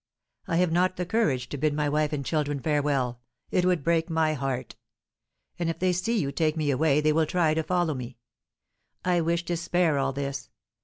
I 0.47 0.55
have 0.55 0.71
not 0.71 0.95
the 0.95 1.05
courage 1.05 1.47
to 1.49 1.59
bid 1.59 1.75
my 1.75 1.87
wife 1.87 2.11
and 2.11 2.25
children 2.25 2.59
farewell; 2.59 3.21
it 3.51 3.65
would 3.65 3.83
break 3.83 4.09
my 4.09 4.33
heart! 4.33 4.75
And 5.59 5.69
if 5.69 5.77
they 5.77 5.93
see 5.93 6.17
you 6.17 6.31
take 6.31 6.57
me 6.57 6.71
away, 6.71 7.01
they 7.01 7.13
will 7.13 7.27
try 7.27 7.53
to 7.53 7.61
follow 7.61 7.93
me. 7.93 8.17
I 9.05 9.21
wish 9.21 9.45
to 9.45 9.55
spare 9.55 9.99
all 9.99 10.11
this. 10.11 10.49